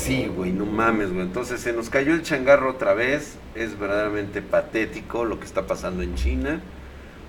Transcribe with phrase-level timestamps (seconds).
[0.00, 1.22] Sí, güey, no mames, güey.
[1.22, 3.36] Entonces se nos cayó el changarro otra vez.
[3.54, 6.60] Es verdaderamente patético lo que está pasando en China.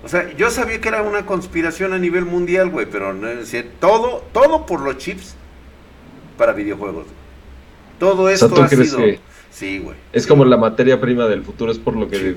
[0.04, 3.54] O sea, yo sabía que era una conspiración a nivel mundial, güey, pero no es
[3.78, 5.36] todo, todo por los chips
[6.36, 7.06] para videojuegos.
[7.98, 8.98] Todo esto ha sido.
[9.50, 9.96] Sí, güey.
[10.12, 12.36] Es como la materia prima del futuro, es por lo que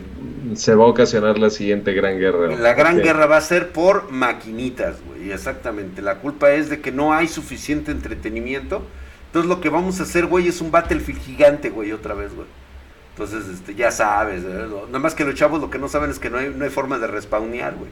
[0.54, 2.56] se va a ocasionar la siguiente gran guerra.
[2.56, 6.02] La gran guerra va a ser por maquinitas, güey, exactamente.
[6.02, 8.84] La culpa es de que no hay suficiente entretenimiento.
[9.36, 12.48] Entonces lo que vamos a hacer, güey, es un Battlefield gigante, güey, otra vez, güey.
[13.12, 14.66] Entonces, este, ya sabes, ¿eh?
[14.88, 16.70] nada más que los chavos lo que no saben es que no hay, no hay
[16.70, 17.92] forma de respawnear, güey.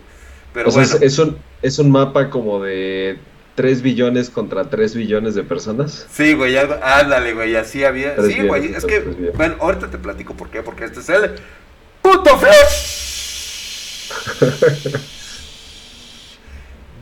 [0.54, 3.20] Pero o sea, es, un, es un mapa como de
[3.56, 6.08] 3 billones contra 3 billones de personas.
[6.10, 8.16] Sí, güey, ándale, güey, así había.
[8.26, 9.02] Sí, güey, es que,
[9.36, 11.36] bueno, ahorita te platico por qué, porque este es el
[12.02, 13.04] puto flash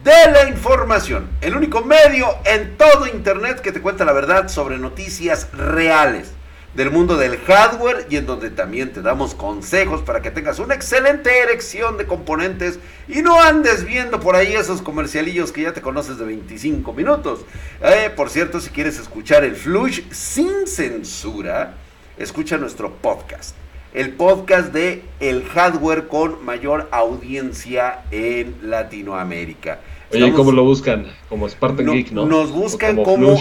[0.04, 1.30] de la información.
[1.42, 6.32] El único medio en todo internet que te cuenta la verdad sobre noticias reales
[6.74, 10.74] del mundo del hardware y en donde también te damos consejos para que tengas una
[10.74, 15.82] excelente erección de componentes y no andes viendo por ahí esos comercialillos que ya te
[15.82, 17.42] conoces de 25 minutos.
[17.82, 21.76] Eh, por cierto, si quieres escuchar el Flush sin censura,
[22.18, 23.56] escucha nuestro podcast.
[23.94, 29.80] El podcast de el hardware con mayor audiencia en Latinoamérica.
[30.14, 31.08] Oye, ¿cómo lo buscan?
[31.28, 32.26] Como Spartan Geek, ¿no?
[32.26, 33.36] Nos buscan como,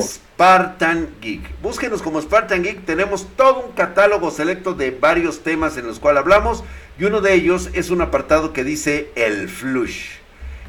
[0.00, 1.60] Spartan Geek.
[1.62, 2.84] Búsquenos como Spartan Geek.
[2.84, 6.64] Tenemos todo un catálogo selecto de varios temas en los cuales hablamos.
[6.98, 10.06] Y uno de ellos es un apartado que dice el flush.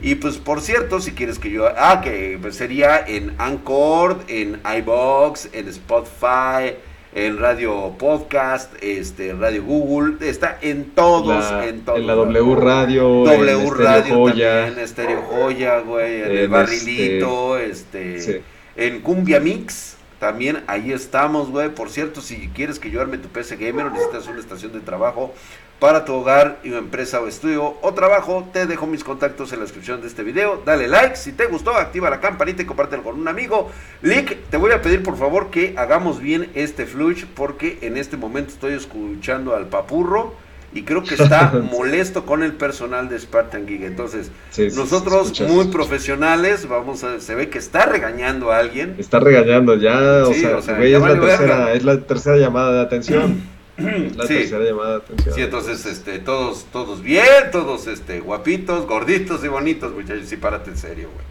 [0.04, 1.68] Y pues por cierto, si quieres que yo...
[1.76, 6.78] Ah, que sería en Anchor, en iBox, en Spotify
[7.16, 12.00] en Radio Podcast, este, Radio Google, está en todos, en todos.
[12.00, 17.58] En la W Radio, W Radio Joya, en Estéreo Joya, güey, en, el este, Barrilito,
[17.58, 18.44] este,
[18.76, 19.93] en Cumbia Mix,
[20.24, 21.68] también ahí estamos, güey.
[21.76, 24.80] Por cierto, si quieres que yo arme tu PC Gamer o necesitas una estación de
[24.80, 25.34] trabajo
[25.80, 30.00] para tu hogar, empresa o estudio o trabajo, te dejo mis contactos en la descripción
[30.00, 30.62] de este video.
[30.66, 33.70] Dale like, si te gustó, activa la campanita y compártelo con un amigo.
[34.02, 38.16] Lick, te voy a pedir por favor que hagamos bien este flush porque en este
[38.16, 40.36] momento estoy escuchando al papurro
[40.74, 43.84] y creo que está molesto con el personal de Spartan Geek.
[43.84, 44.32] Entonces,
[44.76, 48.96] nosotros muy profesionales, vamos a, se ve que está regañando a alguien.
[48.98, 53.54] Está regañando ya, o sea, es, la tercera, es la tercera llamada de atención.
[54.16, 55.34] La tercera llamada de atención.
[55.34, 60.70] Sí, entonces, este, todos, todos bien, todos, este, guapitos, gorditos y bonitos, muchachos, sí, párate
[60.70, 61.26] en serio, güey.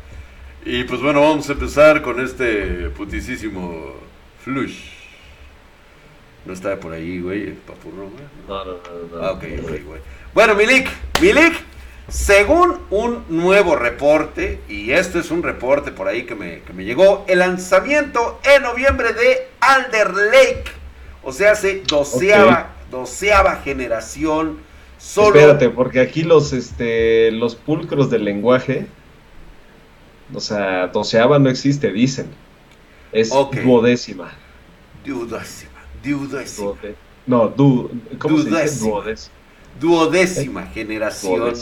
[0.64, 3.94] Y pues bueno, vamos a empezar con este putisísimo
[4.44, 5.01] flush.
[6.44, 8.24] No está por ahí, güey, el papurro, güey.
[8.48, 9.24] No, no, no, no.
[9.24, 10.00] Ah, ok, ok, güey.
[10.34, 11.54] Bueno, Milik, Milik,
[12.08, 16.84] según un nuevo reporte, y esto es un reporte por ahí que me, que me
[16.84, 20.82] llegó, el lanzamiento en noviembre de Alder Lake
[21.22, 24.58] o sea, hace doceava, doceava generación.
[24.98, 25.38] Solo...
[25.38, 28.86] Espérate, porque aquí los, este, los pulcros del lenguaje,
[30.34, 32.26] o sea, doceava no existe, dicen.
[33.12, 34.32] Es duodécima.
[35.04, 35.71] Duodécima.
[36.02, 36.74] Duodécima.
[37.26, 38.98] No, du, ¿cómo se dice?
[39.78, 40.66] Duodécima.
[40.66, 41.54] generación.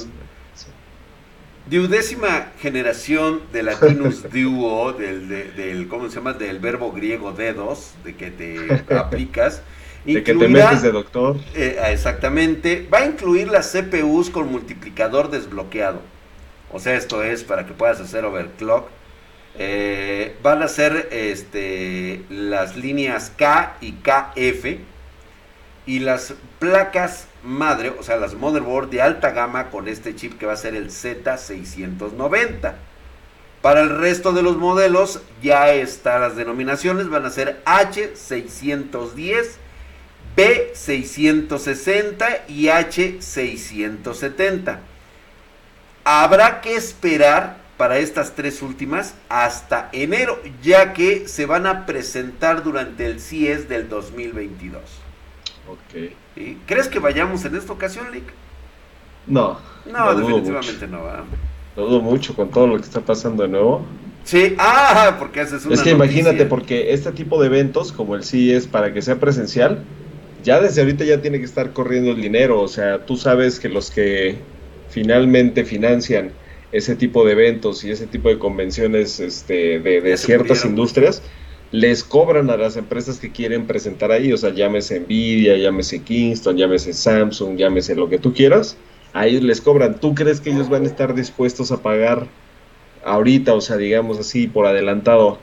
[1.66, 2.52] Duodécima.
[2.58, 6.32] generación de latinus duo, del, del, ¿cómo se llama?
[6.32, 9.62] Del verbo griego dedos, de que te aplicas.
[10.04, 11.36] de que te metes de doctor.
[11.54, 12.88] Eh, exactamente.
[12.92, 16.00] Va a incluir las CPUs con multiplicador desbloqueado.
[16.70, 18.88] O sea, esto es para que puedas hacer overclock.
[19.58, 24.78] Eh, van a ser este, las líneas K y KF.
[25.86, 30.46] Y las placas madre, o sea, las motherboard de alta gama con este chip que
[30.46, 32.74] va a ser el Z690.
[33.62, 39.48] Para el resto de los modelos ya están las denominaciones, van a ser H610,
[40.36, 44.78] B660 y H670.
[46.04, 52.62] Habrá que esperar para estas tres últimas hasta enero, ya que se van a presentar
[52.62, 54.82] durante el CIES del 2022.
[55.66, 56.12] Ok.
[56.66, 58.24] ¿Crees que vayamos en esta ocasión, Lick?
[59.26, 59.58] No.
[59.90, 61.04] No, definitivamente no.
[61.04, 61.24] ¿verdad?
[61.74, 63.86] dudo mucho con todo lo que está pasando de nuevo.
[64.24, 68.24] Sí, ah, porque haces una Es que imagínate, porque este tipo de eventos, como el
[68.24, 69.84] CIES, para que sea presencial,
[70.44, 72.60] ya desde ahorita ya tiene que estar corriendo el dinero.
[72.60, 74.36] O sea, tú sabes que los que
[74.90, 76.32] finalmente financian
[76.72, 81.22] ese tipo de eventos y ese tipo de convenciones este, de, ciertas industrias,
[81.72, 86.56] les cobran a las empresas que quieren presentar ahí, o sea, llámese Nvidia, llámese Kingston,
[86.56, 88.76] llámese Samsung, llámese lo que tú quieras,
[89.12, 90.00] a ellos les cobran.
[90.00, 92.26] ¿Tú crees que ellos van a estar dispuestos a pagar
[93.04, 95.38] ahorita, o sea, digamos así, por adelantado,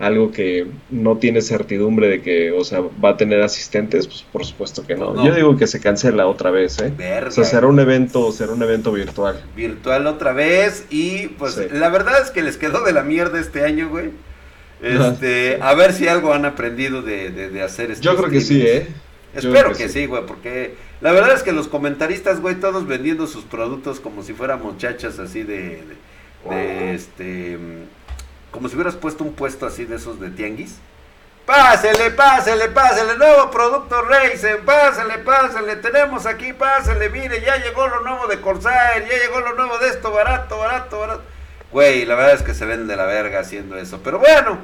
[0.00, 4.46] algo que no tiene certidumbre de que, o sea, va a tener asistentes, pues por
[4.46, 5.22] supuesto que no.
[5.24, 6.92] Yo digo que se cancela otra vez, ¿eh?
[7.26, 9.44] O sea, será un evento, será un evento virtual.
[9.54, 13.62] Virtual otra vez y pues la verdad es que les quedó de la mierda este
[13.62, 14.10] año, güey.
[14.82, 18.62] Este, a ver si algo han aprendido de, de, hacer este Yo creo que sí,
[18.62, 18.88] ¿eh?
[19.34, 23.44] Espero que, sí, güey, porque la verdad es que los comentaristas, güey, todos vendiendo sus
[23.44, 25.82] productos como si fueran muchachas así de,
[26.48, 27.58] de este
[28.50, 30.76] como si hubieras puesto un puesto así de esos de tianguis.
[31.46, 38.02] Pásele, pásele, pásele, nuevo producto Racing, pásele, pásele, tenemos aquí, pásele, mire, ya llegó lo
[38.02, 41.22] nuevo de Corsair, ya llegó lo nuevo de esto, barato, barato, barato.
[41.72, 44.58] Güey, la verdad es que se ven de la verga haciendo eso, pero bueno,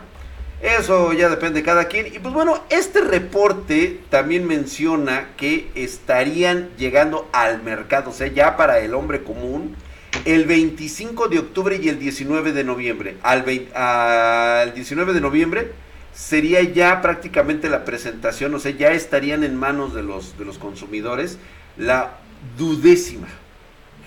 [0.62, 2.06] eso ya depende de cada quien.
[2.06, 8.56] Y pues bueno, este reporte también menciona que estarían llegando al mercado, o sea, ya
[8.56, 9.77] para el hombre común,
[10.25, 13.17] el 25 de octubre y el 19 de noviembre.
[13.23, 15.73] Al, 19 de noviembre
[16.15, 20.59] sería ya prácticamente la presentación, o sea, ya estarían en manos de los, de los
[20.59, 21.39] consumidores
[21.77, 22.19] la
[22.57, 23.29] dudécima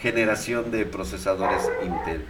[0.02, 2.26] generación de procesadores Intel.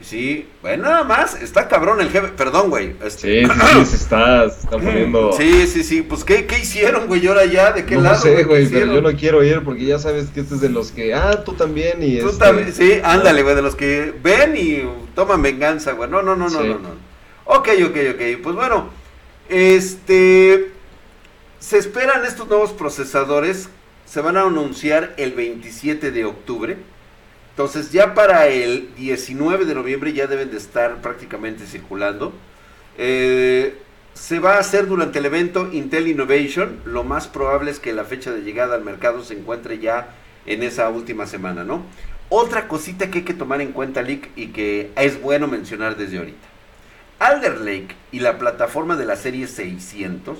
[0.00, 2.94] Sí, bueno, nada más, está cabrón el jefe, perdón, güey.
[3.02, 5.32] Este, sí, sí, sí, se está, se está poniendo...
[5.36, 7.72] Sí, sí, sí, pues ¿qué, qué hicieron, güey, ahora ya?
[7.72, 8.16] ¿De qué no lado?
[8.16, 10.68] No sé, güey, pero yo no quiero ir porque ya sabes que este es de
[10.68, 14.14] los que, ah, tú también y Tú este, también, sí, ándale, güey, de los que
[14.22, 14.82] ven y
[15.14, 16.10] toman venganza, güey.
[16.10, 16.88] No, no, no, no, no, no.
[17.46, 18.90] Ok, ok, ok, pues bueno,
[19.48, 20.72] este,
[21.58, 23.70] se esperan estos nuevos procesadores,
[24.04, 26.76] se van a anunciar el 27 de octubre
[27.56, 32.34] entonces ya para el 19 de noviembre ya deben de estar prácticamente circulando.
[32.98, 33.78] Eh,
[34.12, 36.78] se va a hacer durante el evento Intel Innovation.
[36.84, 40.10] Lo más probable es que la fecha de llegada al mercado se encuentre ya
[40.44, 41.82] en esa última semana, ¿no?
[42.28, 46.18] Otra cosita que hay que tomar en cuenta, Lick, y que es bueno mencionar desde
[46.18, 46.46] ahorita.
[47.20, 50.36] Alder Lake y la plataforma de la serie 600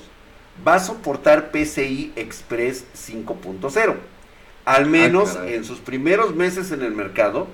[0.67, 3.95] va a soportar PCI Express 5.0
[4.67, 7.47] al ah, menos en sus primeros meses en el mercado,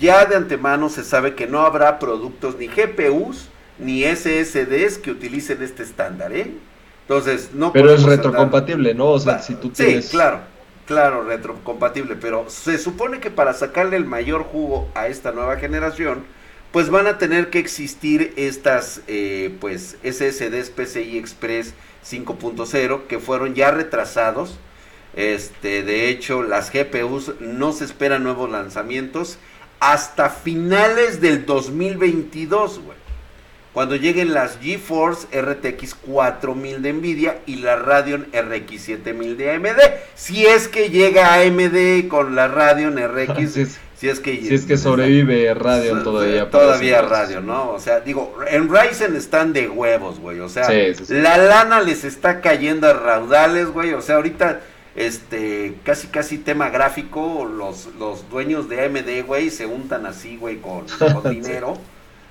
[0.00, 5.62] ya de antemano se sabe que no habrá productos ni GPUs ni SSDs que utilicen
[5.62, 6.54] este estándar, ¿eh?
[7.02, 9.08] Entonces, no Pero es retrocompatible, ¿no?
[9.10, 10.06] O sea, si tú tienes...
[10.06, 10.40] Sí, claro,
[10.86, 16.24] claro, retrocompatible, pero se supone que para sacarle el mayor jugo a esta nueva generación,
[16.72, 21.74] pues van a tener que existir estas, eh, pues, SSDs PCI Express
[22.10, 24.58] 5.0 que fueron ya retrasados
[25.16, 29.38] este, de hecho, las GPUs no se esperan nuevos lanzamientos
[29.80, 32.98] hasta finales del 2022, güey.
[33.72, 39.80] Cuando lleguen las GeForce RTX 4000 de Nvidia y la Radeon RX 7000 de AMD.
[40.14, 43.52] Si es que llega AMD con la Radeon RX.
[43.96, 46.48] si, es, que, si es que sobrevive Radeon todavía.
[46.48, 47.72] Todavía Radeon, ¿no?
[47.72, 50.40] O sea, digo, en Ryzen están de huevos, güey.
[50.40, 50.70] O sea,
[51.08, 53.92] la lana les está cayendo a raudales, güey.
[53.92, 54.62] O sea, ahorita
[54.96, 60.56] este, casi casi tema gráfico, los, los dueños de AMD, güey, se untan así, güey,
[60.56, 60.86] con,
[61.30, 61.76] dinero,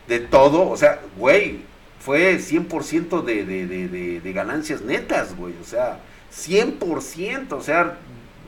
[0.07, 1.61] de todo, o sea, güey,
[1.99, 5.99] fue 100% de, de, de, de, ganancias netas, güey, o sea,
[6.33, 7.99] 100%, o sea,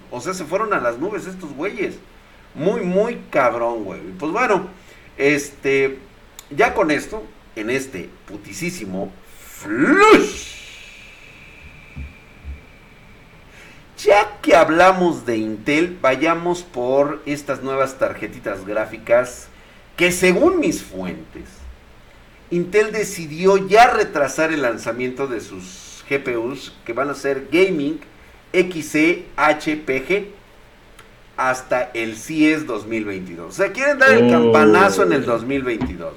[0.10, 1.96] o sea, se fueron a las nubes estos güeyes,
[2.56, 4.68] muy, muy cabrón, güey, pues bueno,
[5.18, 6.00] este,
[6.50, 7.24] ya con esto,
[7.56, 10.57] en este putisísimo flush,
[13.98, 19.48] Ya que hablamos de Intel, vayamos por estas nuevas tarjetitas gráficas
[19.96, 21.46] que según mis fuentes,
[22.52, 28.00] Intel decidió ya retrasar el lanzamiento de sus GPUs que van a ser Gaming
[28.54, 30.28] XC HPG
[31.36, 33.50] hasta el CES 2022.
[33.50, 36.14] O sea, quieren dar el campanazo en el 2022.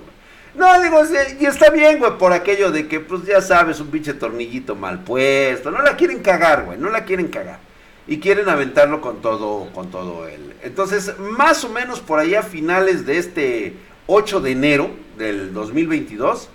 [0.54, 1.00] No, digo,
[1.40, 5.02] y está bien, güey, por aquello de que, pues ya sabes, un pinche tornillito mal
[5.02, 5.70] puesto.
[5.70, 7.69] No la quieren cagar, güey, no la quieren cagar
[8.10, 10.52] y quieren aventarlo con todo, con todo él.
[10.64, 13.74] Entonces, más o menos por ahí a finales de este
[14.08, 16.48] 8 de enero del 2022,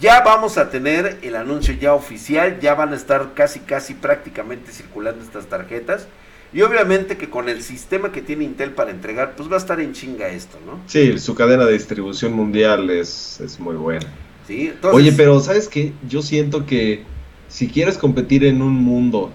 [0.00, 4.72] ya vamos a tener el anuncio ya oficial, ya van a estar casi, casi prácticamente
[4.72, 6.08] circulando estas tarjetas.
[6.52, 9.80] Y obviamente que con el sistema que tiene Intel para entregar, pues va a estar
[9.80, 10.80] en chinga esto, ¿no?
[10.86, 14.12] Sí, su cadena de distribución mundial es, es muy buena.
[14.48, 15.92] Sí, Oye, pero ¿sabes qué?
[16.08, 17.04] Yo siento que
[17.46, 19.30] si quieres competir en un mundo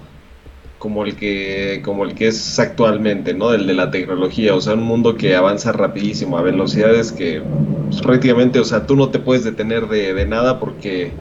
[0.81, 3.53] como el que como el que es actualmente, ¿no?
[3.53, 7.43] El de la tecnología, o sea, un mundo que avanza rapidísimo a velocidades que
[7.87, 11.11] pues, prácticamente, o sea, tú no te puedes detener de, de nada porque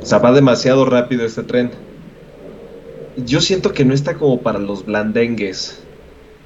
[0.00, 1.72] o sea, va demasiado rápido este tren.
[3.16, 5.82] Yo siento que no está como para los blandengues.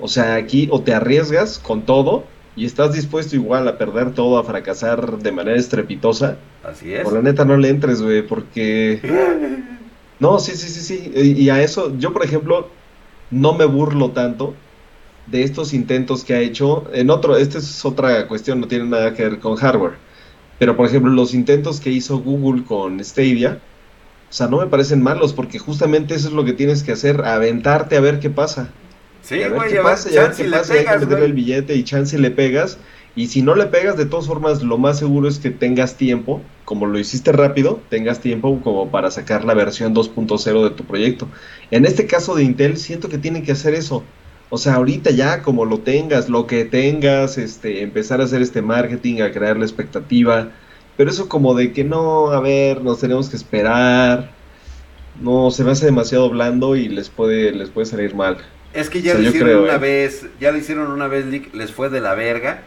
[0.01, 2.25] O sea, aquí o te arriesgas con todo
[2.57, 7.05] y estás dispuesto igual a perder todo, a fracasar de manera estrepitosa, Así es.
[7.05, 9.01] por la neta no le entres, güey, porque...
[10.21, 11.13] No, sí, sí, sí, sí.
[11.15, 12.69] Y a eso, yo por ejemplo,
[13.31, 14.55] no me burlo tanto
[15.27, 16.85] de estos intentos que ha hecho.
[16.93, 19.95] En otro, esta es otra cuestión, no tiene nada que ver con hardware.
[20.59, 23.61] Pero por ejemplo, los intentos que hizo Google con Stadia,
[24.29, 27.25] o sea, no me parecen malos, porque justamente eso es lo que tienes que hacer,
[27.25, 28.71] aventarte a ver qué pasa.
[29.23, 31.25] Sí, a ver güey, qué pasa, y a ver qué pasa, y hay que meterle
[31.25, 32.79] el billete y chance le pegas.
[33.17, 36.41] Y si no le pegas, de todas formas, lo más seguro es que tengas tiempo,
[36.65, 41.29] como lo hiciste rápido, tengas tiempo como para sacar la versión 2.0 de tu proyecto.
[41.71, 44.05] En este caso de Intel, siento que tienen que hacer eso.
[44.49, 48.63] O sea, ahorita ya como lo tengas, lo que tengas, este, empezar a hacer este
[48.63, 50.51] marketing, a crear la expectativa.
[50.97, 54.31] Pero eso como de que no, a ver, nos tenemos que esperar.
[55.21, 58.39] No, se me hace demasiado blando y les puede, les puede salir mal.
[58.73, 59.79] Es que ya O sea, lo hicieron creo, una ¿eh?
[59.79, 62.63] vez, ya lo hicieron una vez, les fue de la verga.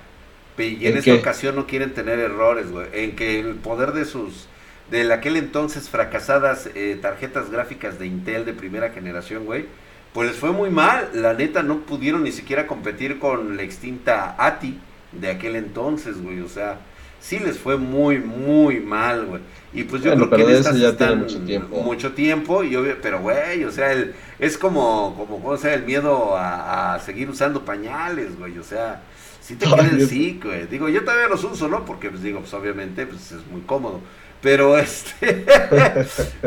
[0.58, 1.16] Y en, ¿En esta qué?
[1.16, 2.88] ocasión no quieren tener errores, güey.
[2.94, 4.50] En que el poder de sus,
[4.88, 9.68] de aquel entonces fracasadas eh, tarjetas gráficas de Intel de primera generación, güey,
[10.12, 11.10] pues les fue muy mal.
[11.14, 14.80] La neta no pudieron ni siquiera competir con la extinta ATI
[15.12, 16.42] de aquel entonces, güey.
[16.42, 16.82] O sea,
[17.20, 19.42] sí les fue muy, muy mal, güey.
[19.72, 21.82] Y pues yo Bueno, creo que en estas ya están mucho tiempo.
[21.82, 25.84] mucho tiempo, y obvio, pero güey, o sea, el, es como, como, o sea, el
[25.84, 29.04] miedo a, a seguir usando pañales, güey, o sea,
[29.44, 30.68] si te queda el sí, güey.
[30.68, 31.86] Digo, yo todavía los uso, ¿no?
[31.86, 34.00] Porque, pues digo, pues obviamente, pues es muy cómodo.
[34.42, 35.46] Pero este,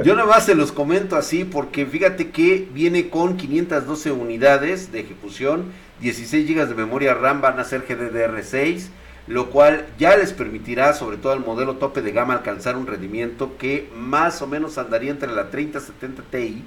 [0.05, 5.01] yo nada más se los comento así porque fíjate que viene con 512 unidades de
[5.01, 8.89] ejecución, 16 GB de memoria RAM van a ser GDDR6,
[9.29, 13.57] lo cual ya les permitirá, sobre todo al modelo tope de gama, alcanzar un rendimiento
[13.59, 16.65] que más o menos andaría entre la 3070 Ti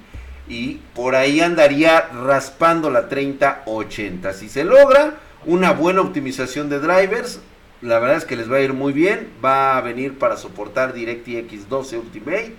[0.48, 4.32] y por ahí andaría raspando la 3080.
[4.32, 5.14] Si se logra
[5.46, 7.40] una buena optimización de drivers,
[7.82, 9.28] la verdad es que les va a ir muy bien.
[9.42, 12.54] Va a venir para soportar DirectX 12 Ultimate.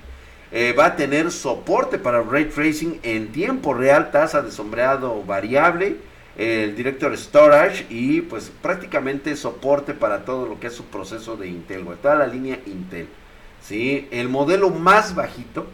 [0.51, 5.95] Eh, va a tener soporte para ray tracing en tiempo real, tasa de sombreado variable,
[6.35, 11.47] el Director Storage y pues prácticamente soporte para todo lo que es su proceso de
[11.47, 13.07] Intel, toda la línea Intel.
[13.61, 14.09] ¿sí?
[14.11, 15.67] El modelo más bajito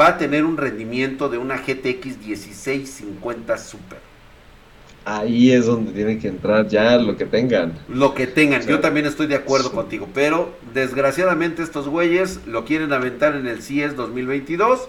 [0.00, 4.07] va a tener un rendimiento de una GTX 1650 Super.
[5.10, 7.72] Ahí es donde tienen que entrar ya lo que tengan.
[7.88, 9.74] Lo que tengan, yo también estoy de acuerdo Sí.
[9.74, 14.88] contigo, pero desgraciadamente estos güeyes lo quieren aventar en el CES 2022.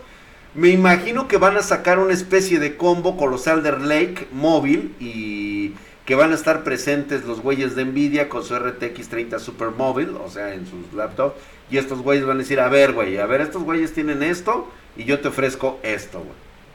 [0.56, 4.94] Me imagino que van a sacar una especie de combo con los Alder Lake móvil
[5.00, 5.72] y
[6.06, 10.10] que van a estar presentes los güeyes de Nvidia con su RTX 30 Super móvil,
[10.22, 11.36] o sea, en sus laptops.
[11.72, 14.68] Y estos güeyes van a decir, a ver, güey, a ver, estos güeyes tienen esto
[14.98, 16.32] y yo te ofrezco esto, güey.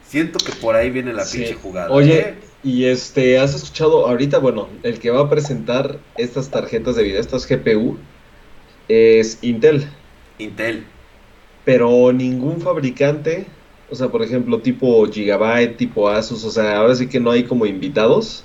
[0.07, 1.39] Siento que por ahí viene la Sí.
[1.39, 1.91] pinche jugada.
[1.91, 2.35] Oye, ¿eh?
[2.65, 4.39] Y este, ¿has escuchado ahorita?
[4.39, 7.99] Bueno, el que va a presentar estas tarjetas de video, estas GPU,
[8.89, 9.87] es Intel,
[10.39, 10.85] Intel.
[11.65, 13.47] pero ningún fabricante,
[13.91, 17.45] o sea, por ejemplo, tipo Gigabyte, tipo Asus, o sea, ahora sí que no hay
[17.45, 18.45] como invitados.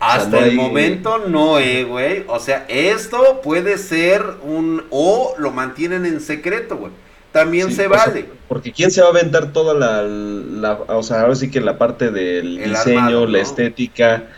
[0.00, 2.24] Hasta no el hay- momento no, eh, güey.
[2.26, 4.84] O sea, esto puede ser un...
[4.90, 6.92] O lo mantienen en secreto, güey.
[7.32, 8.26] También Sí, se sea, vale.
[8.48, 11.78] porque quién se va a aventar toda la, la- o sea, ahora sí que la
[11.78, 13.32] parte del El diseño, armado, ¿no?
[13.32, 14.28] la estética,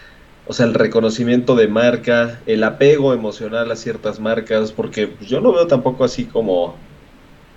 [0.46, 5.40] o sea, el reconocimiento de marca, el apego emocional a ciertas marcas, porque pues, yo
[5.40, 6.76] no veo tampoco así como, o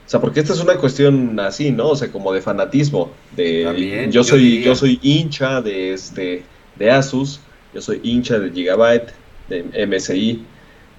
[0.05, 1.89] sea, porque esta es una cuestión así, ¿no?
[1.89, 6.91] O sea, como de fanatismo, de También, yo soy yo soy hincha de este de
[6.91, 7.41] Asus,
[7.73, 9.11] yo soy hincha de Gigabyte,
[9.47, 10.45] de MSI,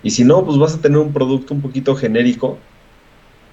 [0.03, 2.59] y si no, pues vas a tener un producto un poquito genérico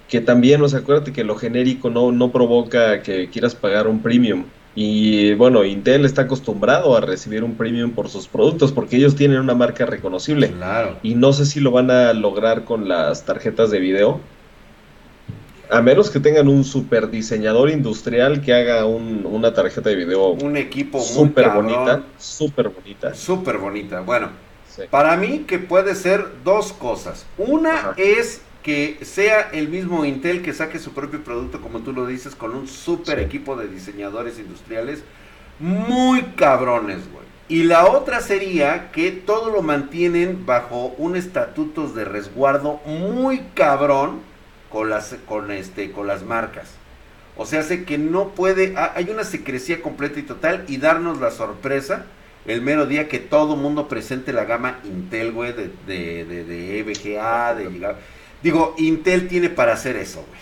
[0.08, 4.00] que también, o sea, acuérdate que lo genérico no, no provoca que quieras pagar un
[4.02, 4.44] premium.
[4.76, 9.38] Y bueno, Intel está acostumbrado a recibir un premium por sus productos porque ellos tienen
[9.38, 10.50] una marca reconocible.
[10.50, 10.98] Claro.
[11.02, 14.20] Y no sé si lo van a lograr con las tarjetas de video.
[15.70, 20.30] A menos que tengan un super diseñador industrial que haga un- una tarjeta de video
[20.30, 22.02] Un equipo súper bonita.
[22.18, 23.14] Súper bonita.
[23.14, 24.00] Súper bonita.
[24.00, 24.28] Bueno,
[24.68, 24.82] Sí.
[24.90, 27.24] para mí que puede ser dos cosas.
[27.38, 27.94] Una Ajá.
[27.96, 32.34] es que sea el mismo Intel que saque su propio producto, como tú lo dices,
[32.34, 33.24] con un super Sí.
[33.26, 35.04] equipo de diseñadores industriales
[35.60, 37.24] muy cabrones, güey.
[37.48, 44.22] Y la otra sería que todo lo mantienen bajo un estatutos de resguardo muy cabrón
[44.70, 46.80] con las, con este, con las marcas.
[47.36, 51.20] O sea, hace que no puede, ha- hay una secrecía completa y total y darnos
[51.20, 52.06] la sorpresa
[52.46, 56.78] el mero día que todo mundo presente la gama Intel, güey, de, de, de, de
[56.80, 57.68] EVGA, de
[58.44, 60.40] Digo, Intel tiene para hacer eso, güey.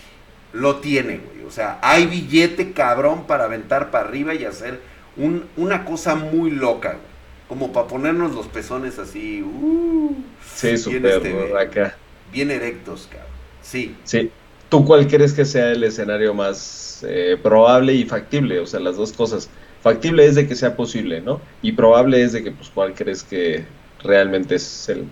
[0.61, 1.43] Lo tiene, güey.
[1.47, 4.79] O sea, hay billete cabrón para aventar para arriba y hacer
[5.17, 7.13] un- una cosa muy loca, güey.
[7.49, 10.15] como para ponernos los pezones así, uh,
[10.55, 11.97] sí, súper este, acá.
[12.31, 13.29] Bien erectos, cabrón.
[13.61, 13.95] Sí.
[14.05, 14.31] Sí.
[14.69, 18.59] ¿Tú cuál crees que sea el escenario más eh, probable y factible?
[18.59, 19.49] O sea, las dos cosas.
[19.81, 21.41] Factible es de que sea posible, ¿no?
[21.61, 23.65] Y probable es de que, pues, ¿cuál crees que
[24.03, 25.05] realmente es el,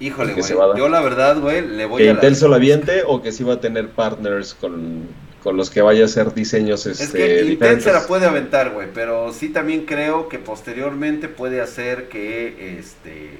[0.00, 0.48] Híjole, güey.
[0.76, 2.12] Yo la verdad, güey, le voy que a.
[2.12, 5.08] Que Intel solo aviente o que sí va a tener partners con,
[5.44, 8.88] los que vaya a hacer diseños este, Es que Intel se la puede aventar, güey,
[8.92, 13.38] pero sí también creo que posteriormente puede hacer que este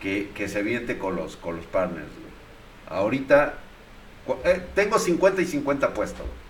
[0.00, 2.98] que, se aviente con los con los partners, güey.
[3.00, 3.54] Ahorita
[4.44, 6.44] eh, tengo 50 y 50 puestos, güey.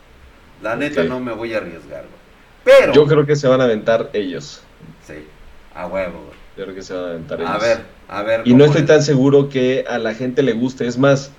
[0.62, 2.24] La neta no me voy a arriesgar, güey.
[2.64, 4.62] Pero yo creo que se van a aventar ellos.
[5.06, 5.26] Sí,
[5.74, 6.43] a huevo, güey.
[6.56, 7.50] Yo creo que se van a aventar ellos.
[7.50, 8.42] A ver, a ver.
[8.44, 10.86] Y no estoy tan seguro que a la gente le guste.
[10.86, 11.32] Es más,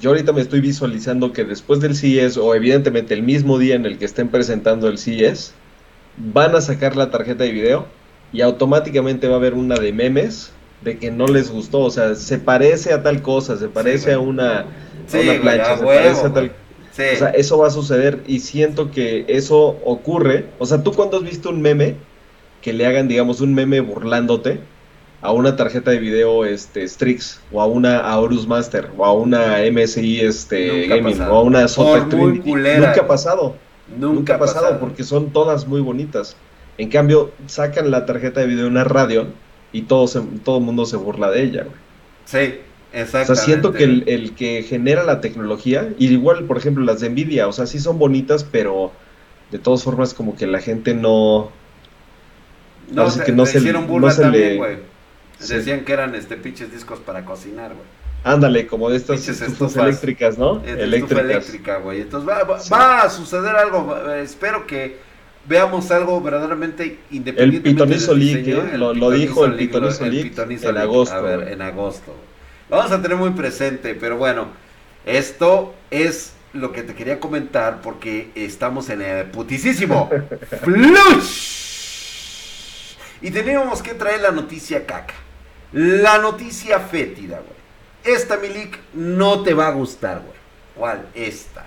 [0.00, 3.84] yo ahorita me estoy visualizando que después del CES, o evidentemente el mismo día en
[3.84, 5.52] el que estén presentando el CES,
[6.16, 7.86] van a sacar la tarjeta de video
[8.32, 10.52] y automáticamente va a haber una de memes
[10.82, 11.80] de que no les gustó.
[11.80, 14.66] O sea, se parece a tal cosa, se parece a, una,
[15.10, 16.52] plancha, se parece a tal.
[16.90, 20.46] O sea, eso va a suceder y siento que eso ocurre.
[20.58, 21.96] O sea, tú cuando has visto un meme
[22.62, 24.60] que le hagan, digamos, un meme burlándote,
[25.20, 29.56] a una tarjeta de video este Strix o a una Aorus Master o a una
[29.70, 32.52] MSI este Gaming o a una Trinity.
[32.52, 33.56] Nunca ha pasado.
[33.96, 36.36] Nunca, ha pasado, porque son todas muy bonitas.
[36.76, 39.28] En cambio, sacan la tarjeta de video de una radio
[39.72, 40.06] y todo,
[40.44, 41.66] todo el mundo se burla de ella.
[42.26, 42.60] Sí,
[42.92, 43.32] exactamente.
[43.32, 47.08] O sea, siento que el, que genera la tecnología, y igual, por ejemplo, las de
[47.08, 48.92] Nvidia, o sea, sí son bonitas, pero
[49.50, 51.50] de todas formas como que la gente no...
[52.90, 54.78] No, que no se, hicieron burla también, güey
[55.46, 57.86] Decían que eran este pinches discos para cocinar, güey.
[58.24, 60.60] Ándale, como de estas estufas, eléctricas, ¿no?
[60.64, 61.24] eléctricas.
[61.24, 62.00] eléctrica, güey.
[62.00, 63.96] Entonces va, a suceder algo.
[64.14, 64.98] Espero que
[65.46, 67.68] veamos algo verdaderamente independiente.
[67.68, 68.76] El pitonizo leak, ¿eh?
[68.76, 71.14] lo, dijo el pitonizo leak en agosto.
[71.14, 72.12] A ver, en agosto.
[72.68, 74.48] Lo vamos a tener muy presente, pero bueno,
[75.06, 80.10] esto es lo que te quería comentar porque estamos en el putisísimo
[80.62, 81.67] flush.
[83.20, 85.14] Y teníamos que traer la noticia caca.
[85.72, 87.58] La noticia fétida, güey.
[88.16, 90.38] Esta, Milik, no te va a gustar, güey.
[90.74, 91.08] ¿Cuál?
[91.14, 91.66] Esta.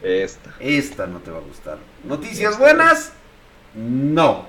[0.00, 0.54] Esta.
[0.60, 1.78] Esta no te va a gustar.
[2.04, 3.12] ¿Noticias buenas?
[3.74, 4.46] No.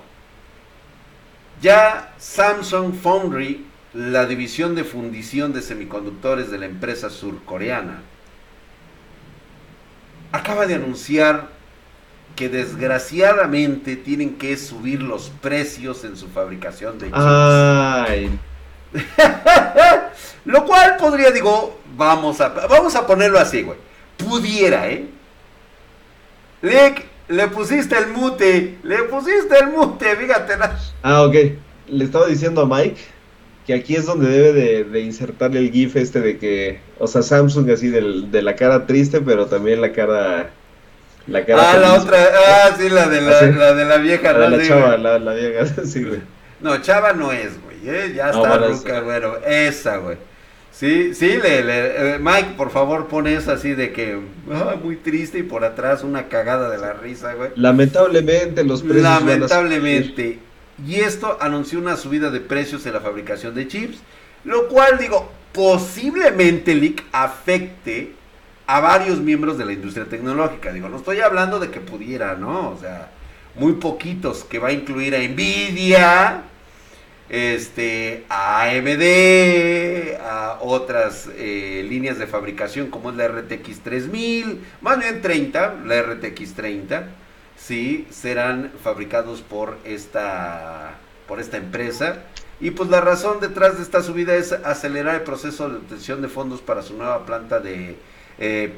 [1.60, 8.02] Ya Samsung Foundry, la división de fundición de semiconductores de la empresa surcoreana,
[10.32, 11.48] acaba de anunciar
[12.34, 17.18] que desgraciadamente tienen que subir los precios en su fabricación de chips.
[17.18, 18.38] Ay.
[20.44, 23.78] Lo cual podría, digo, vamos a, vamos a ponerlo así, güey.
[24.16, 25.06] Pudiera, ¿eh?
[26.62, 30.54] Lick, le pusiste el mute, le pusiste el mute, fíjate.
[31.02, 31.34] Ah, ok.
[31.88, 33.00] Le estaba diciendo a Mike
[33.66, 37.22] que aquí es donde debe de, de insertarle el GIF este de que, o sea,
[37.22, 40.50] Samsung así de la cara triste, pero también la cara
[41.26, 44.32] la cara ah, la otra, ah, sí, la de la, ¿Ah, la, de la vieja,
[44.32, 46.20] la chava, la, la, vieja, sí, güey.
[46.60, 48.12] No, chava no es, güey, ¿eh?
[48.14, 50.16] ya está ruca, bueno, esa, güey.
[50.70, 54.18] Sí, sí, le, le, eh, Mike, por favor, pone eso así de que,
[54.52, 57.50] ah, muy triste y por atrás una cagada de la risa, güey.
[57.54, 60.40] Lamentablemente los precios Lamentablemente.
[60.84, 63.98] Y esto anunció una subida de precios en la fabricación de chips,
[64.44, 68.12] lo cual, digo, posiblemente, Lick, afecte
[68.66, 70.72] a varios miembros de la industria tecnológica.
[70.72, 72.70] Digo, no estoy hablando de que pudiera, ¿no?
[72.70, 73.10] O sea,
[73.56, 76.42] muy poquitos, que va a incluir a Nvidia,
[77.28, 84.98] este, a AMD, a otras eh, líneas de fabricación como es la RTX 3000, más
[84.98, 87.08] bien 30, la RTX 30,
[87.56, 90.98] sí, serán fabricados por esta,
[91.28, 92.18] por esta empresa.
[92.60, 96.28] Y pues la razón detrás de esta subida es acelerar el proceso de obtención de
[96.28, 97.96] fondos para su nueva planta de
[98.38, 98.74] eh,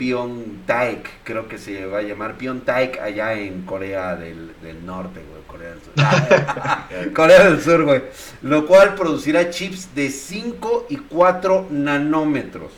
[0.67, 4.53] Taek, creo que se va a llamar Taek allá en Corea del,
[4.85, 7.13] Norte, güey, Corea del Sur.
[7.15, 8.03] Corea del Sur, güey.
[8.43, 12.73] Lo cual producirá chips de 5 y 4 nanómetros.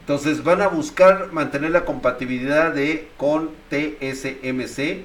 [0.00, 5.04] Entonces van a buscar mantener la compatibilidad de con TSMC.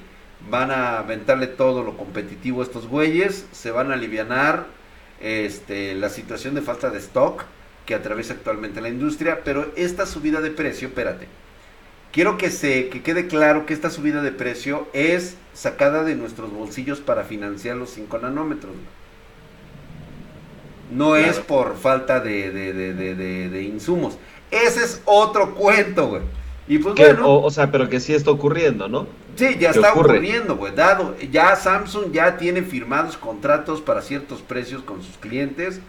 [0.49, 3.45] Van a aventarle todo lo competitivo a estos güeyes.
[3.51, 4.65] Se van a aliviar
[5.21, 7.45] este, la situación de falta de stock
[7.87, 11.27] que atraviesa actualmente la industria, pero esta subida de precio, espérate,
[12.11, 16.51] quiero que se que quede claro que esta subida de precio es sacada de nuestros
[16.51, 18.73] bolsillos para financiar los 5 nanómetros.
[20.91, 24.17] No es por falta de, de, de, de, insumos.
[24.51, 26.21] Ese es otro cuento, güey.
[26.67, 27.39] Y pues bueno.
[27.39, 29.07] O, sea, pero que sí está ocurriendo, ¿no?
[29.35, 30.73] Sí, ya está ocurriendo, güey.
[30.73, 35.81] Dado, ya Samsung ya tiene firmados contratos para ciertos precios con sus clientes.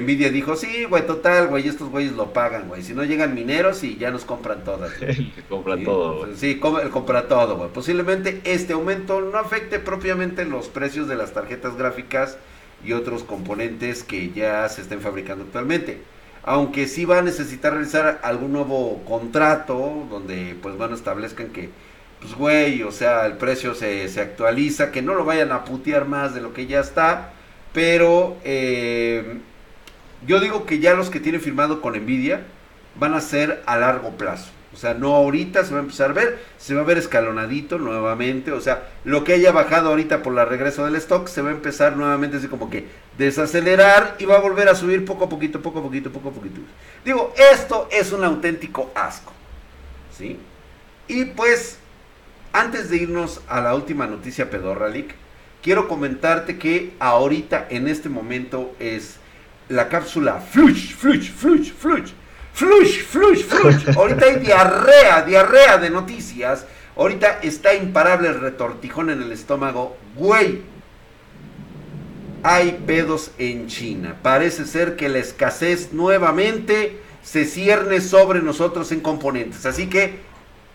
[0.00, 2.82] Nvidia dijo, sí, güey, total, güey, estos güeyes lo pagan, güey.
[2.82, 4.92] Si no llegan mineros y ya nos compran todas.
[5.48, 6.36] compran todo, güey.
[6.36, 7.70] Sí, compra todo, güey.
[7.70, 12.38] Posiblemente este aumento no afecte propiamente los precios de las tarjetas gráficas
[12.84, 16.02] y otros componentes que ya se estén fabricando actualmente
[16.46, 21.70] aunque sí va a necesitar realizar algún nuevo contrato donde pues bueno establezcan que
[22.24, 26.06] pues güey, o sea, el precio se, se actualiza, que no lo vayan a putear
[26.06, 27.34] más de lo que ya está,
[27.74, 29.40] pero eh,
[30.26, 32.42] yo digo que ya los que tienen firmado con Nvidia
[32.98, 34.50] van a ser a largo plazo.
[34.74, 37.78] O sea, no ahorita se va a empezar a ver, se va a ver escalonadito
[37.78, 38.50] nuevamente.
[38.50, 41.52] O sea, lo que haya bajado ahorita por la regreso del stock se va a
[41.52, 45.62] empezar nuevamente así como que desacelerar y va a volver a subir poco a poquito,
[45.62, 46.60] poco a poquito, poco a poquito.
[47.04, 49.32] Digo, esto es un auténtico asco.
[50.16, 50.38] ¿Sí?
[51.06, 51.78] Y pues,
[52.52, 55.14] antes de irnos a la última noticia pedorralic,
[55.62, 59.18] quiero comentarte que ahorita en este momento es
[59.68, 62.12] la cápsula Flush, Flush, Flush, Flush
[62.54, 63.88] Flush, flush, flush.
[63.96, 66.66] Ahorita hay diarrea, diarrea de noticias.
[66.96, 69.96] Ahorita está imparable el retortijón en el estómago.
[70.14, 70.62] Güey,
[72.44, 74.16] hay pedos en China.
[74.22, 79.66] Parece ser que la escasez nuevamente se cierne sobre nosotros en componentes.
[79.66, 80.20] Así que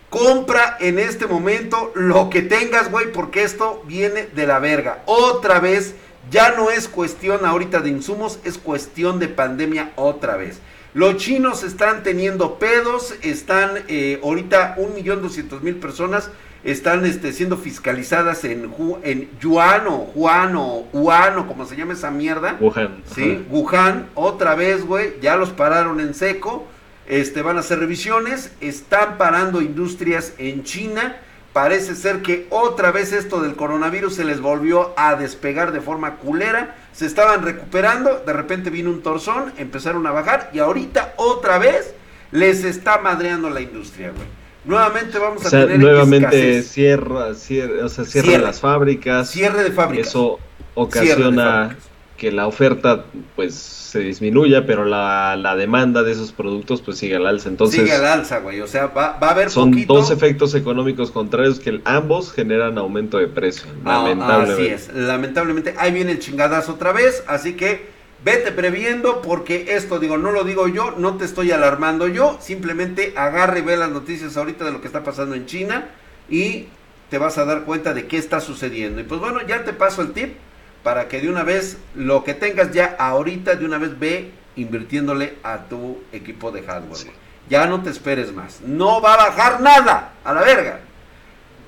[0.09, 5.03] compra en este momento lo que tengas, güey, porque esto viene de la verga.
[5.05, 5.95] Otra vez,
[6.31, 10.59] ya no es cuestión ahorita de insumos, es cuestión de pandemia otra vez.
[10.93, 16.31] Los chinos están teniendo pedos, están eh, ahorita un millón doscientos mil personas
[16.63, 21.93] están este, siendo fiscalizadas en, en Yuan o Juan o Wuhan o como se llama
[21.93, 22.57] esa mierda.
[22.59, 23.01] Wuhan.
[23.13, 26.67] Sí, Wuhan, otra vez, güey, ya los pararon en seco,
[27.07, 31.17] este, van a hacer revisiones, están parando industrias en China
[31.61, 36.15] Parece ser que otra vez esto del coronavirus se les volvió a despegar de forma
[36.15, 36.77] culera.
[36.93, 41.93] Se estaban recuperando, de repente vino un torzón, empezaron a bajar y ahorita otra vez
[42.31, 44.25] les está madreando la industria, güey.
[44.63, 49.29] Nuevamente vamos a tener nuevamente cierra, cierra, o sea, cierra las fábricas.
[49.29, 50.07] Cierre de fábricas.
[50.07, 50.39] Eso
[50.75, 51.75] ocasiona
[52.19, 53.05] que la oferta
[53.35, 57.49] pues se disminuya, pero la, la, demanda de esos productos pues sigue al alza.
[57.49, 58.61] Entonces, sigue al alza, güey.
[58.61, 63.17] O sea, va, va a haber Son dos efectos económicos contrarios que ambos generan aumento
[63.17, 63.67] de precio.
[63.85, 64.73] Ah, lamentablemente.
[64.73, 64.95] Así es.
[64.95, 67.23] Lamentablemente, ahí viene el chingadazo otra vez.
[67.25, 67.87] Así que
[68.23, 72.37] vete previendo porque esto, digo, no lo digo yo, no te estoy alarmando yo.
[72.41, 75.89] Simplemente agarre y ve las noticias ahorita de lo que está pasando en China
[76.29, 76.67] y
[77.09, 79.01] te vas a dar cuenta de qué está sucediendo.
[79.01, 80.35] Y pues bueno, ya te paso el tip
[80.83, 85.35] para que de una vez lo que tengas ya ahorita, de una vez ve invirtiéndole
[85.43, 87.11] a tu equipo de hardware.
[87.49, 88.61] Ya no te esperes más.
[88.61, 90.81] No va a bajar nada, a la verga.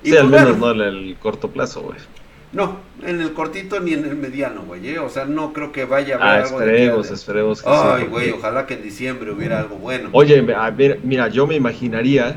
[0.02, 1.98] Y sí, al pues menos no en el corto plazo, güey.
[2.52, 4.86] No, en el cortito ni en el mediano, güey.
[4.86, 4.98] ¿eh?
[4.98, 8.04] O sea, no creo que vaya a haber ah, algo esperemos, de esperemos que Ay,
[8.04, 10.10] güey, ojalá que en diciembre hubiera algo bueno.
[10.12, 12.36] Oye, a ver, mira, yo me imaginaría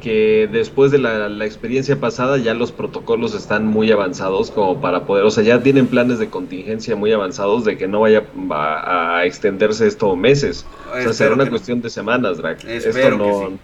[0.00, 5.24] que después de la, experiencia pasada ya los protocolos están muy avanzados como para poder,
[5.24, 9.86] o sea, ya tienen planes de contingencia muy avanzados de que no vaya a, extenderse
[9.86, 10.66] esto meses.
[10.92, 12.64] o sea, será una cuestión de semanas, Drac.
[12.64, 13.58] Espero que sí.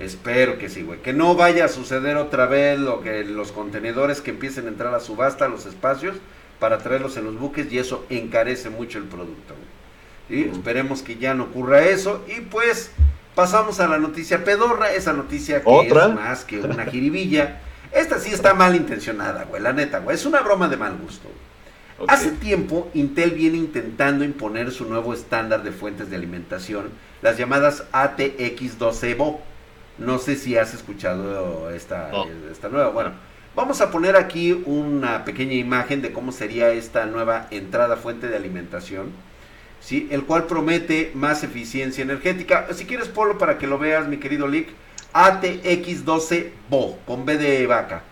[0.00, 1.00] Espero que sí, güey.
[1.00, 4.92] Que no vaya a suceder otra vez lo que los contenedores que empiecen a entrar
[4.94, 6.16] a subasta, los espacios,
[6.58, 9.54] para traerlos en los buques y eso encarece mucho el producto.
[10.28, 12.90] y Esperemos que ya no ocurra eso y pues
[13.34, 17.60] Pasamos a la noticia pedorra, esa noticia que es más que una jiribilla.
[17.90, 20.14] Esta sí está mal intencionada, güey, la neta, güey.
[20.14, 21.28] Es una broma de mal gusto.
[22.08, 26.90] Hace tiempo, Intel viene intentando imponer su nuevo estándar de fuentes de alimentación,
[27.22, 29.38] las llamadas ATX12BO.
[29.98, 32.10] No sé si has escuchado esta,
[32.50, 32.90] esta nueva.
[32.90, 33.12] Bueno,
[33.54, 38.36] vamos a poner aquí una pequeña imagen de cómo sería esta nueva entrada fuente de
[38.36, 39.12] alimentación
[39.84, 40.08] ¿sí?
[40.10, 42.66] el cual promete más eficiencia energética.
[42.72, 44.68] Si quieres, Polo, para que lo veas, mi querido Lick,
[45.12, 48.02] ATX12BO, con B de vaca.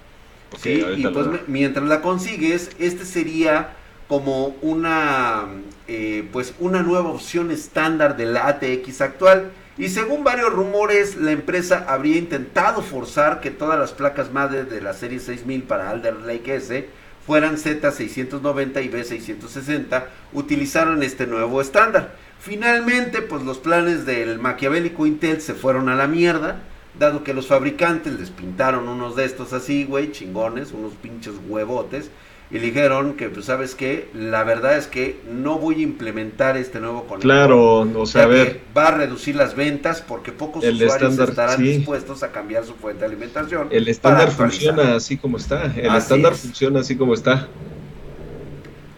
[0.59, 0.85] ¿sí?
[0.97, 5.47] Y pues mientras la consigues, este sería como una,
[5.89, 9.51] eh, pues una nueva opción estándar del ATX actual.
[9.79, 14.83] Y según varios rumores, la empresa habría intentado forzar que todas las placas madre de
[14.83, 16.87] la serie 6000 para Alder Lake S
[17.27, 22.17] fueran Z690 y B660, utilizaron este nuevo estándar.
[22.41, 26.61] Finalmente, pues los planes del maquiavélico Intel se fueron a la mierda,
[26.99, 32.11] dado que los fabricantes les pintaron unos de estos así, güey, chingones, unos pinches huevotes,
[32.53, 34.09] y dijeron que, pues, ¿sabes qué?
[34.13, 37.23] La verdad es que no voy a implementar este nuevo conector.
[37.23, 38.61] Claro, o sea, a ver.
[38.77, 43.07] Va a reducir las ventas porque pocos usuarios estarán dispuestos a cambiar su fuente de
[43.07, 43.69] alimentación.
[43.71, 45.73] El estándar funciona así como está.
[45.75, 47.49] El estándar funciona así como está.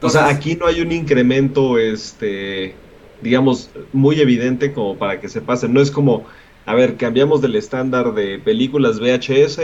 [0.00, 2.74] o sea, aquí no hay un incremento, este,
[3.22, 5.68] digamos, muy evidente como para que se pase.
[5.68, 6.26] No es como,
[6.66, 9.60] a ver, cambiamos del estándar de películas VHS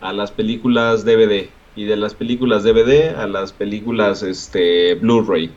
[0.00, 5.50] a las películas DVD y de las películas DVD a las películas este Blu-ray.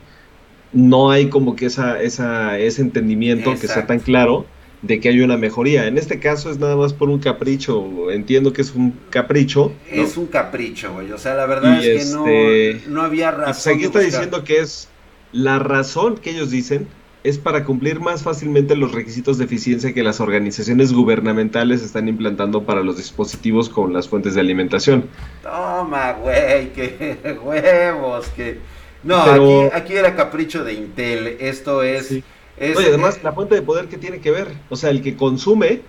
[0.71, 4.45] No hay como que esa, esa, ese entendimiento que sea tan claro
[4.81, 5.87] de que hay una mejoría.
[5.87, 8.11] En este caso es nada más por un capricho.
[8.11, 9.73] Entiendo que es un capricho.
[9.89, 11.11] Es un capricho, güey.
[11.11, 13.45] O sea, la verdad es que no, este, no había razón.
[13.63, 14.89] Pues aquí está diciendo que es
[15.31, 16.87] la razón que ellos dicen
[17.23, 22.63] es para cumplir más fácilmente los requisitos de eficiencia que las organizaciones gubernamentales están implantando
[22.63, 25.05] para los dispositivos con las fuentes de alimentación.
[25.43, 28.59] Toma, güey, qué huevos, que...
[29.03, 32.11] No, aquí, aquí, era capricho de Intel, esto es...
[32.11, 35.81] Oye, además, la fuente de poder que tiene que ver, o sea, el que consume,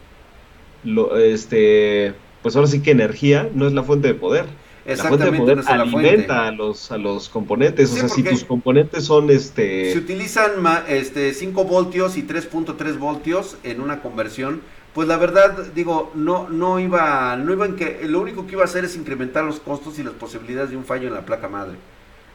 [0.84, 4.46] lo, este, pues ahora sí que energía no es la fuente de poder.
[4.86, 9.92] Exactamente, la alimenta a los a los componentes, o sea, si tus componentes son este
[9.92, 10.52] se utilizan
[10.88, 14.62] este 5 voltios y 3.3 voltios en una conversión,
[14.94, 18.62] pues la verdad digo, no no iba no iba en que lo único que iba
[18.62, 21.48] a hacer es incrementar los costos y las posibilidades de un fallo en la placa
[21.48, 21.76] madre.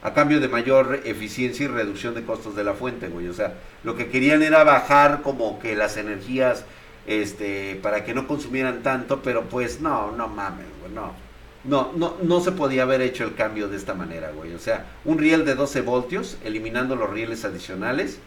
[0.02, 3.26] A cambio de mayor eficiencia y reducción de costos de la fuente, güey.
[3.26, 6.64] O sea, lo que querían era bajar como que las energías
[7.06, 11.25] este para que no consumieran tanto, pero pues no, no mames, güey, no.
[11.68, 14.54] No, no, no se podía haber hecho el cambio de esta manera, güey.
[14.54, 18.18] O sea, un riel de 12 voltios, eliminando los rieles adicionales,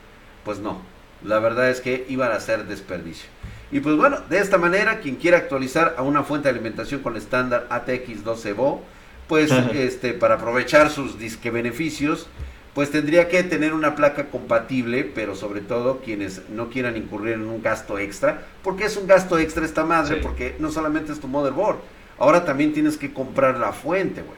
[0.44, 0.82] pues no.
[1.24, 3.30] La verdad es que iban a ser desperdicio.
[3.72, 7.16] Y pues bueno, de esta manera, quien quiera actualizar a una fuente de alimentación con
[7.18, 8.80] estándar ATX 12VO,
[9.28, 12.28] pues este, para aprovechar sus disque beneficios,
[12.74, 17.48] pues tendría que tener una placa compatible, pero sobre todo quienes no quieran incurrir en
[17.48, 21.28] un gasto extra, porque es un gasto extra esta madre, porque no solamente es tu
[21.28, 21.78] motherboard,
[22.20, 24.38] Ahora también tienes que comprar la fuente, güey.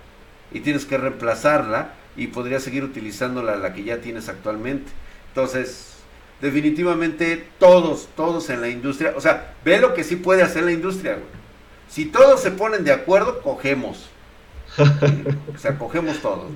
[0.54, 4.92] Y tienes que reemplazarla y podrías seguir utilizando la, la que ya tienes actualmente.
[5.30, 5.96] Entonces,
[6.42, 10.72] definitivamente todos, todos en la industria, o sea, ve lo que sí puede hacer la
[10.72, 11.42] industria, güey.
[11.88, 14.10] Si todos se ponen de acuerdo, cogemos.
[14.78, 16.52] o sea, cogemos todos.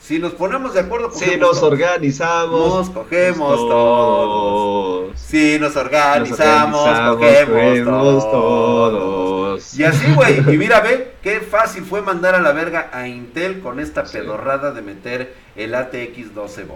[0.00, 5.18] Si nos ponemos de acuerdo, si nos organizamos, cogemos todos.
[5.18, 9.33] Si nos organizamos, cogemos, todos.
[9.76, 10.38] Y así, güey.
[10.54, 14.72] Y mira, ve qué fácil fue mandar a la verga a Intel con esta pedorrada
[14.72, 16.66] de meter el ATX 12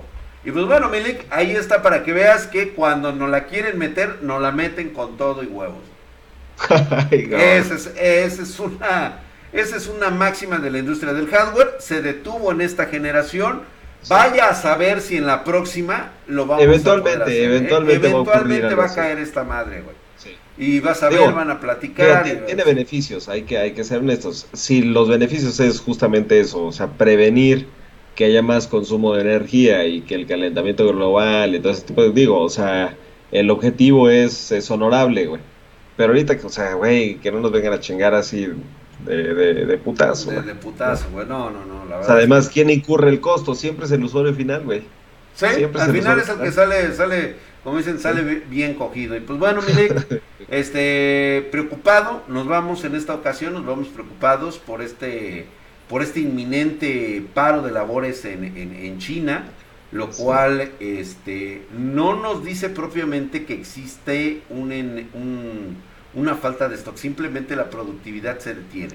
[0.44, 4.18] Y pues bueno, Milik, ahí está para que veas que cuando no la quieren meter,
[4.22, 5.82] no la meten con todo y huevos.
[7.10, 9.20] esa es, una
[9.52, 11.76] esa es una máxima de la industria del hardware.
[11.78, 13.62] Se detuvo en esta generación.
[14.08, 17.44] Vaya a saber si en la próxima lo vamos eventualmente, a hacer, ¿eh?
[17.44, 19.96] Eventualmente, eventualmente va a, caer esta madre, güey.
[20.58, 22.24] Y vas a ver, van a platicar.
[22.24, 24.48] tiene, beneficios, hay que, hay que ser honestos.
[24.52, 27.68] Si los beneficios es justamente eso, o sea, prevenir
[28.16, 32.02] que haya más consumo de energía y que el calentamiento global y todo ese tipo
[32.02, 32.10] de...
[32.10, 32.96] Digo, o sea,
[33.30, 35.40] el objetivo es, es honorable, güey.
[35.96, 38.48] Pero ahorita, o sea, güey, que no nos vengan a chingar así
[39.04, 40.30] de, de, de putazo.
[40.30, 41.26] De, putazo, güey.
[41.26, 41.84] No, no, no.
[41.84, 43.54] La verdad además, ¿quién incurre el costo?
[43.54, 44.82] Siempre es el usuario final, güey.
[45.34, 49.16] Sí, al final es el que sale, sale, como dicen, sale bien cogido.
[49.16, 49.94] Y pues bueno, mire,
[50.48, 55.46] este, preocupado, nos vamos en esta ocasión, nos vamos preocupados por este,
[55.88, 59.44] por este inminente paro de labores en, en, en China,
[59.90, 64.70] lo cual, este, no nos dice propiamente que existe un,
[65.14, 65.76] un
[66.14, 68.94] una falta de stock, simplemente la productividad se detiene.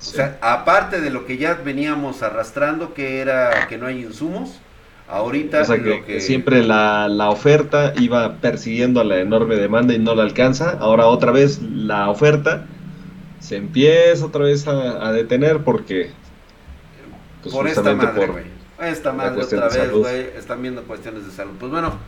[0.00, 4.60] O sea, aparte de lo que ya veníamos arrastrando, que era que no hay insumos,
[5.08, 5.64] ahorita...
[6.06, 10.76] que, siempre la, la, oferta iba persiguiendo a la enorme demanda y no la alcanza,
[10.80, 12.66] ahora otra vez la oferta
[13.40, 16.10] se empieza otra vez a, detener porque...
[17.42, 18.44] Pues, por esta madre, güey.
[18.80, 20.26] Esta madre otra vez, güey.
[20.36, 21.54] Están viendo cuestiones de salud.
[21.58, 21.98] Pues bueno,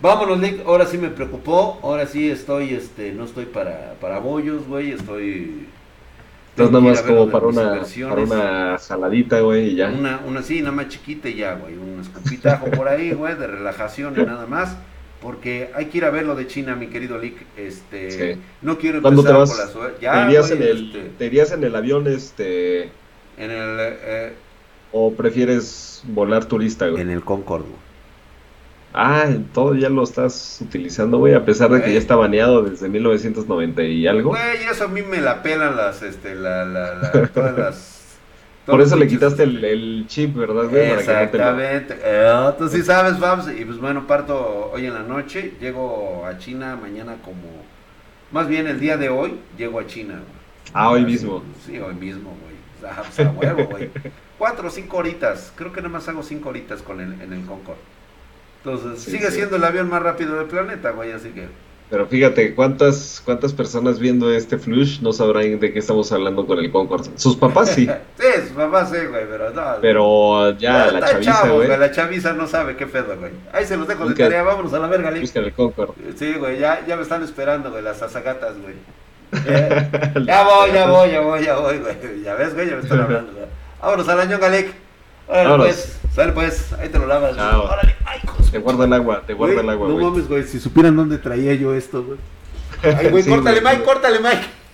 [0.00, 0.66] Vámonos, Nick.
[0.66, 1.78] Ahora sí me preocupó.
[1.82, 4.92] Ahora sí estoy, este, no estoy para, para bollos, güey.
[4.92, 5.66] Estoy.
[6.50, 9.88] Estás nada más como para una, para una saladita, güey, y ya.
[9.88, 11.74] Una, una, sí, nada más chiquita y ya, güey.
[11.74, 14.76] Un escupitajo por ahí, güey, de relajación y nada más.
[15.22, 17.36] Porque hay que ir a ver lo de China, mi querido Lick.
[17.56, 19.70] Este, no quiero empezar te vas?
[19.70, 22.84] por la Ya, ¿Te irías, en el, este ¿Te irías en el avión, este.
[23.36, 23.76] En el.
[23.80, 24.32] Eh,
[24.92, 27.02] ¿O prefieres volar turista, güey?
[27.02, 27.89] En el Concorde, güey.
[28.92, 32.88] Ah, todo ya lo estás utilizando, güey, a pesar de que ya está baneado desde
[32.88, 34.30] 1990 y algo.
[34.30, 38.18] Güey, eso a mí me la pelan las, este, la, la, todas las,
[38.66, 40.90] Por eso le quitaste el, chip, ¿verdad, güey?
[40.90, 41.98] Exactamente.
[42.02, 43.48] Eh, tú sí sabes, vamos.
[43.48, 45.54] Y pues bueno, parto hoy en la noche.
[45.60, 47.70] Llego a China mañana como.
[48.32, 50.40] Más bien el día de hoy, llego a China, güey.
[50.72, 51.44] Ah, hoy mismo.
[51.64, 52.90] Sí, hoy mismo, güey.
[53.08, 53.90] O sea, huevo, güey.
[54.38, 55.52] Cuatro o cinco horitas.
[55.54, 57.78] Creo que nada más hago cinco horitas con el, en el Concorde.
[58.64, 61.48] Entonces, sigue siendo el avión más rápido del planeta, güey, así que...
[61.90, 66.60] Pero fíjate, ¿cuántas, cuántas personas viendo este flush no sabrán de qué estamos hablando con
[66.60, 67.10] el Concorde?
[67.16, 67.86] Sus papás sí.
[68.18, 69.62] sí, sus papás sí, güey, pero no.
[69.80, 71.66] Pero ya, la chaviza, güey.
[71.66, 73.32] La chaviza no sabe qué pedo, güey.
[73.52, 75.22] Ahí se los dejo de tarea, vámonos a la verga, Lick.
[75.22, 75.94] Busca el Concorde.
[76.14, 78.74] Sí, güey, ya, ya me están esperando, güey, las azagatas, güey.
[79.46, 79.90] Eh,
[80.26, 82.22] ya voy, ya voy, ya voy, ya voy, güey.
[82.24, 83.46] Ya ves, güey, ya me están hablando, güey.
[83.80, 84.48] Vámonos a la ñonga,
[85.56, 87.32] pues, sale pues, ahí te lo lavas.
[87.34, 88.20] Órale, ay,
[88.50, 90.04] Te guarda el agua, te guarda el agua, güey.
[90.04, 92.18] No mames, güey, si supieran dónde traía yo esto, güey.
[92.96, 94.59] Ay, güey, córtale, Mike, córtale, Mike.